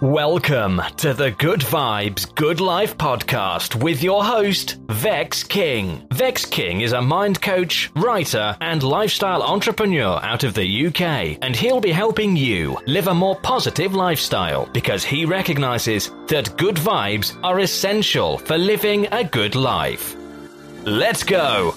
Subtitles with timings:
[0.00, 6.06] Welcome to the Good Vibes, Good Life podcast with your host, Vex King.
[6.10, 11.54] Vex King is a mind coach, writer, and lifestyle entrepreneur out of the UK, and
[11.54, 17.38] he'll be helping you live a more positive lifestyle because he recognizes that good vibes
[17.44, 20.16] are essential for living a good life.
[20.86, 21.74] Let's go!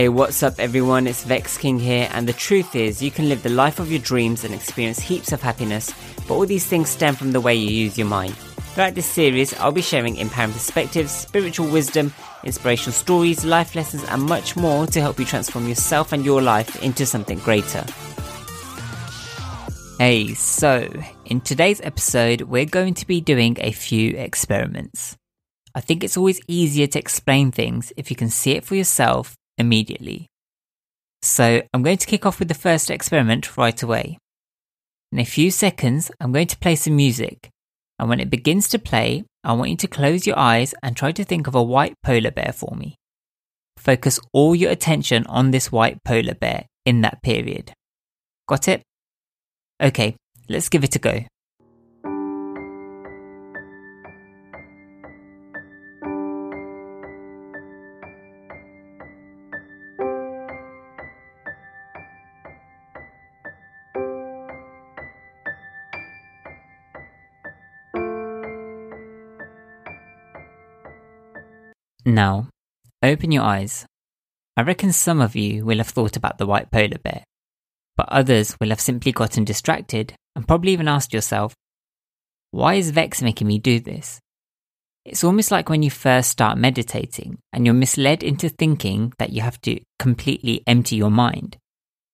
[0.00, 1.06] Hey, what's up, everyone?
[1.06, 4.00] It's Vex King here, and the truth is, you can live the life of your
[4.00, 5.92] dreams and experience heaps of happiness,
[6.26, 8.34] but all these things stem from the way you use your mind.
[8.72, 14.22] Throughout this series, I'll be sharing empowering perspectives, spiritual wisdom, inspirational stories, life lessons, and
[14.22, 17.84] much more to help you transform yourself and your life into something greater.
[19.98, 20.88] Hey, so
[21.26, 25.18] in today's episode, we're going to be doing a few experiments.
[25.74, 29.36] I think it's always easier to explain things if you can see it for yourself
[29.60, 30.26] immediately.
[31.22, 34.18] So I'm going to kick off with the first experiment right away.
[35.12, 37.50] In a few seconds, I'm going to play some music,
[37.98, 41.12] and when it begins to play, I want you to close your eyes and try
[41.12, 42.96] to think of a white polar bear for me.
[43.76, 47.72] Focus all your attention on this white polar bear in that period.
[48.46, 48.82] Got it?
[49.82, 50.16] Okay,
[50.48, 51.24] let's give it a go.
[72.14, 72.48] Now,
[73.04, 73.86] open your eyes.
[74.56, 77.22] I reckon some of you will have thought about the white polar bear,
[77.96, 81.54] but others will have simply gotten distracted and probably even asked yourself,
[82.50, 84.18] why is Vex making me do this?
[85.04, 89.40] It's almost like when you first start meditating and you're misled into thinking that you
[89.40, 91.58] have to completely empty your mind.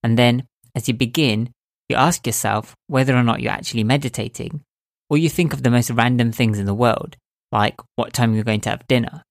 [0.03, 1.51] And then, as you begin,
[1.89, 4.61] you ask yourself whether or not you're actually meditating,
[5.09, 7.17] or you think of the most random things in the world,
[7.51, 9.23] like what time you're going to have dinner.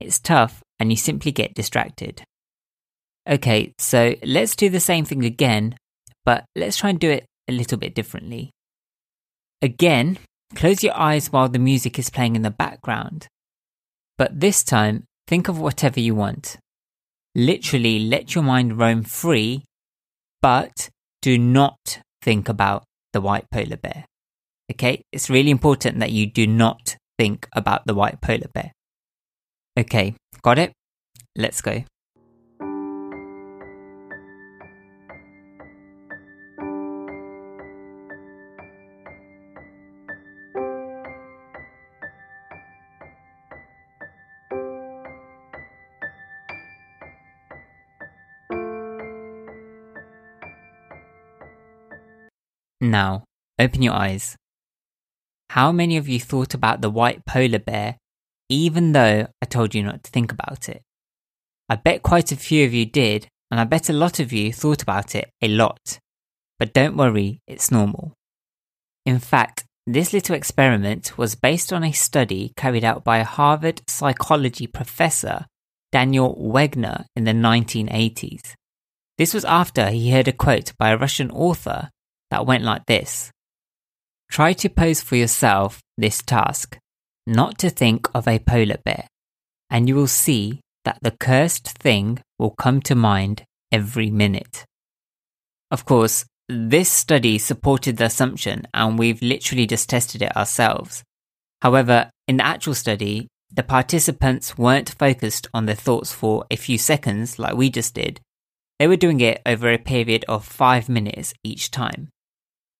[0.00, 2.22] It's tough and you simply get distracted.
[3.28, 5.76] Okay, so let's do the same thing again,
[6.24, 8.50] but let's try and do it a little bit differently.
[9.60, 10.18] Again,
[10.54, 13.28] close your eyes while the music is playing in the background.
[14.16, 16.56] But this time, think of whatever you want.
[17.34, 19.64] Literally let your mind roam free,
[20.40, 20.88] but
[21.20, 24.06] do not think about the white polar bear.
[24.70, 28.72] Okay, it's really important that you do not think about the white polar bear.
[29.78, 30.72] Okay, got it?
[31.36, 31.84] Let's go.
[52.82, 53.24] Now,
[53.58, 54.36] open your eyes.
[55.50, 57.98] How many of you thought about the white polar bear
[58.50, 60.82] even though I told you not to think about it.
[61.68, 64.52] I bet quite a few of you did, and I bet a lot of you
[64.52, 65.98] thought about it a lot.
[66.58, 68.12] But don't worry, it's normal.
[69.06, 74.66] In fact, this little experiment was based on a study carried out by Harvard psychology
[74.66, 75.46] professor,
[75.90, 78.54] Daniel Wegner, in the 1980s.
[79.16, 81.88] This was after he heard a quote by a Russian author
[82.30, 83.30] that went like this
[84.30, 86.78] Try to pose for yourself this task
[87.26, 89.06] not to think of a polar bear,
[89.68, 94.64] and you will see that the cursed thing will come to mind every minute.
[95.70, 101.04] Of course, this study supported the assumption, and we've literally just tested it ourselves.
[101.62, 106.78] However, in the actual study, the participants weren't focused on their thoughts for a few
[106.78, 108.20] seconds like we just did.
[108.78, 112.08] They were doing it over a period of five minutes each time.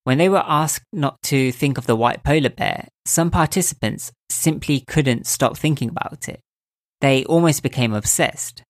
[0.03, 4.79] When they were asked not to think of the white polar bear, some participants simply
[4.79, 6.39] couldn't stop thinking about it.
[7.01, 8.63] They almost became obsessed.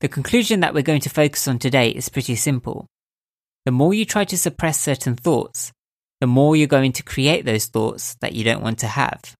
[0.00, 2.86] The conclusion that we're going to focus on today is pretty simple.
[3.64, 5.70] The more you try to suppress certain thoughts,
[6.20, 9.34] the more you're going to create those thoughts that you don't want to have.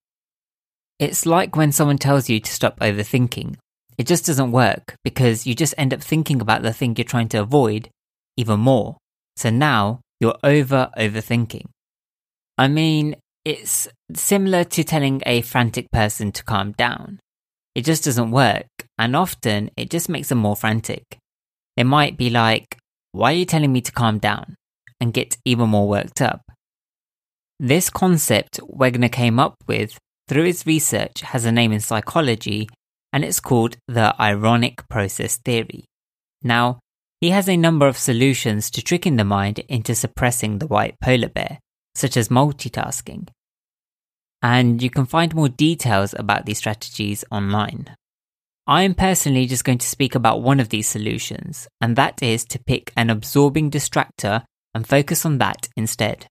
[0.99, 3.57] It's like when someone tells you to stop overthinking.
[3.99, 7.29] It just doesn't work because you just end up thinking about the thing you're trying
[7.31, 7.89] to avoid
[8.37, 8.97] even more.
[9.37, 11.67] So now you're over overthinking.
[12.57, 17.19] I mean, it's similar to telling a frantic person to calm down.
[17.75, 21.19] It just doesn't work, and often it just makes them more frantic.
[21.77, 22.79] They might be like,
[23.11, 24.55] Why are you telling me to calm down?
[25.01, 26.43] and get even more worked up.
[27.59, 29.99] This concept Wegner came up with
[30.29, 32.69] through his research has a name in psychology,
[33.13, 35.85] and it's called the ironic process theory.
[36.45, 36.79] Now,
[37.23, 41.29] he has a number of solutions to tricking the mind into suppressing the white polar
[41.29, 41.61] bear,
[41.95, 43.29] such as multitasking.
[44.43, 47.95] And you can find more details about these strategies online.
[48.67, 52.45] I am personally just going to speak about one of these solutions, and that is
[52.47, 54.43] to pick an absorbing distractor
[54.75, 56.27] and focus on that instead.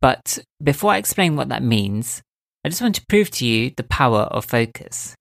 [0.00, 2.22] But before I explain what that means,
[2.64, 5.16] I just want to prove to you the power of focus.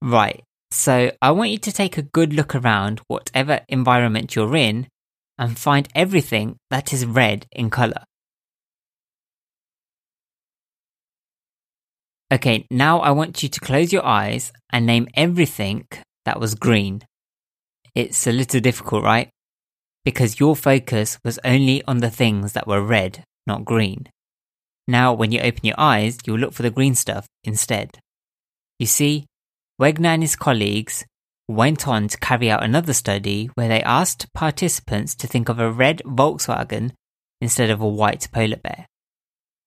[0.00, 0.44] Right,
[0.76, 4.88] so I want you to take a good look around whatever environment you're in
[5.38, 8.04] and find everything that is red in colour.
[12.30, 15.86] Okay, now I want you to close your eyes and name everything
[16.26, 17.02] that was green.
[17.94, 19.30] It's a little difficult, right?
[20.04, 24.08] Because your focus was only on the things that were red, not green.
[24.86, 27.98] Now, when you open your eyes, you'll look for the green stuff instead.
[28.78, 29.24] You see,
[29.80, 31.04] Wegner and his colleagues
[31.48, 35.70] went on to carry out another study where they asked participants to think of a
[35.70, 36.92] red Volkswagen
[37.40, 38.86] instead of a white polar bear.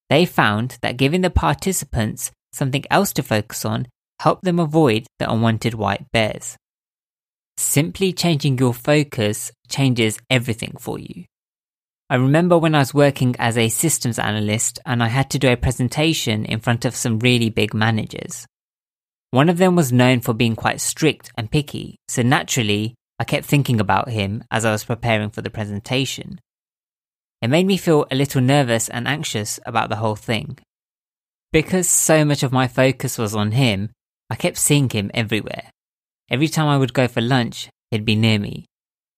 [0.10, 3.88] They found that giving the participants something else to focus on
[4.20, 6.58] helped them avoid the unwanted white bears.
[7.58, 11.26] Simply changing your focus changes everything for you.
[12.10, 15.52] I remember when I was working as a systems analyst and I had to do
[15.52, 18.48] a presentation in front of some really big managers.
[19.32, 23.46] One of them was known for being quite strict and picky, so naturally, I kept
[23.46, 26.40] thinking about him as I was preparing for the presentation.
[27.42, 30.58] It made me feel a little nervous and anxious about the whole thing.
[31.52, 33.92] Because so much of my focus was on him,
[34.30, 35.70] I kept seeing him everywhere.
[36.30, 38.66] Every time I would go for lunch, he'd be near me.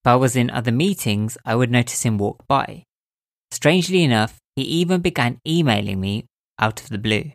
[0.04, 2.84] If I was in other meetings, I would notice him walk by.
[3.52, 6.26] Strangely enough, he even began emailing me
[6.60, 7.32] out of the blue.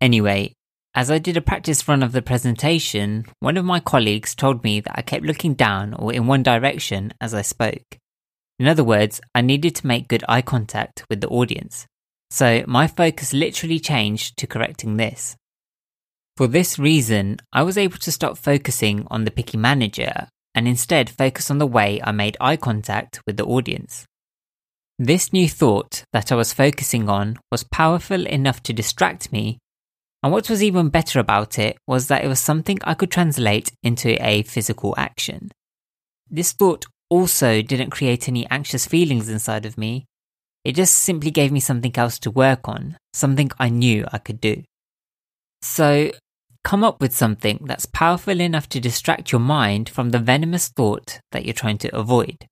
[0.00, 0.52] Anyway,
[0.96, 4.80] as I did a practice run of the presentation, one of my colleagues told me
[4.80, 7.98] that I kept looking down or in one direction as I spoke.
[8.58, 11.86] In other words, I needed to make good eye contact with the audience.
[12.30, 15.36] So my focus literally changed to correcting this.
[16.38, 21.10] For this reason, I was able to stop focusing on the picky manager and instead
[21.10, 24.06] focus on the way I made eye contact with the audience.
[24.98, 29.58] This new thought that I was focusing on was powerful enough to distract me,
[30.26, 33.70] and what was even better about it was that it was something I could translate
[33.84, 35.52] into a physical action.
[36.28, 40.04] This thought also didn't create any anxious feelings inside of me,
[40.64, 44.40] it just simply gave me something else to work on, something I knew I could
[44.40, 44.64] do.
[45.62, 46.10] So,
[46.64, 51.20] come up with something that's powerful enough to distract your mind from the venomous thought
[51.30, 52.48] that you're trying to avoid.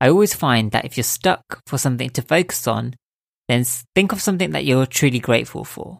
[0.00, 2.94] I always find that if you're stuck for something to focus on,
[3.48, 5.98] then think of something that you're truly grateful for.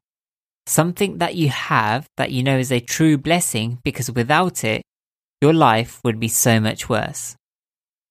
[0.67, 4.83] Something that you have that you know is a true blessing because without it,
[5.41, 7.35] your life would be so much worse.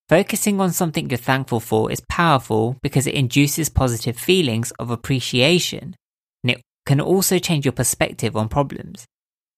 [0.09, 5.95] Focusing on something you're thankful for is powerful because it induces positive feelings of appreciation
[6.43, 9.05] and it can also change your perspective on problems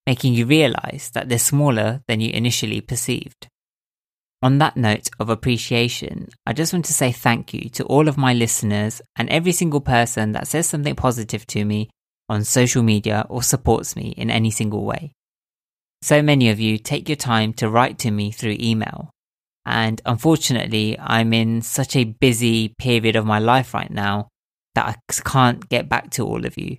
[0.06, 3.48] making you realize that they're smaller than you initially perceived.
[4.42, 8.18] On that note of appreciation, I just want to say thank you to all of
[8.18, 11.90] my listeners and every single person that says something positive to me
[12.30, 15.12] on social media or supports me in any single way.
[16.02, 19.10] So many of you take your time to write to me through email.
[19.66, 24.28] And unfortunately, I'm in such a busy period of my life right now
[24.76, 26.78] that I can't get back to all of you.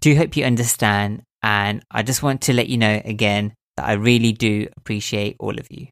[0.00, 3.92] Do hope you understand and I just want to let you know again that I
[3.92, 5.86] really do appreciate all of you.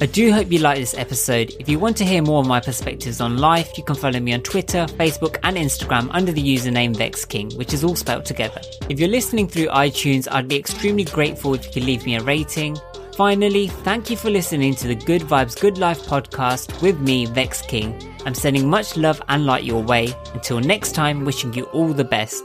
[0.00, 1.52] I do hope you like this episode.
[1.58, 4.32] If you want to hear more of my perspectives on life, you can follow me
[4.32, 8.60] on Twitter, Facebook, and Instagram under the username VexKing, which is all spelled together.
[8.88, 12.22] If you're listening through iTunes, I'd be extremely grateful if you could leave me a
[12.22, 12.78] rating.
[13.16, 17.60] Finally, thank you for listening to the Good Vibes Good Life podcast with me, Vex
[17.62, 18.00] King.
[18.24, 20.14] I'm sending much love and light your way.
[20.32, 22.44] Until next time, wishing you all the best.